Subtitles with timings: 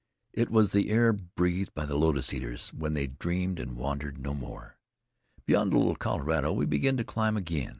[0.33, 4.33] It was the air breathed by the lotus eaters, when they dreamed, and wandered no
[4.33, 4.79] more.
[5.45, 7.69] Beyond the Little Colorado, we began to climb again.